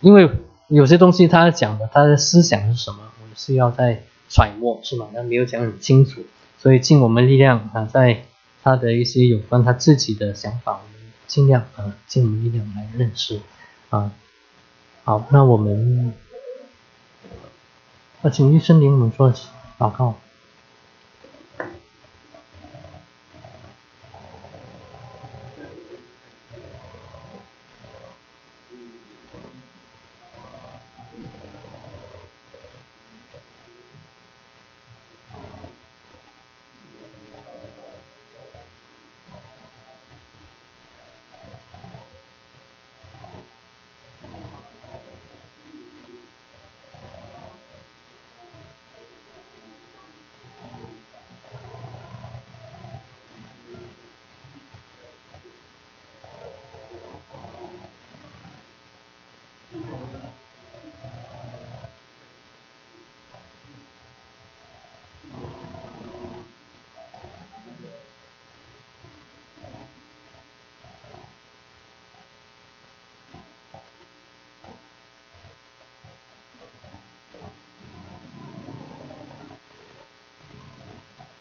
[0.00, 0.30] 因为
[0.68, 5.08] 有些东西他讲的他的思想是什么，我是要在揣摩是吗？
[5.14, 6.22] 他没有讲很清楚，
[6.58, 8.24] 所以尽我们力量啊，在
[8.62, 13.40] 他的一些有关他自己的想法，我们尽量啊尽我们力量来认识
[13.90, 14.12] 啊。
[15.04, 16.14] 好，那我们，
[18.24, 19.30] 那请医生领我们做
[19.78, 20.14] 祷告。